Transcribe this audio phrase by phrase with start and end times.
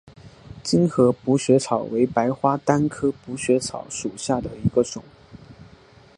[0.63, 5.03] 精河补血草为白花丹科补血草属下的一个种。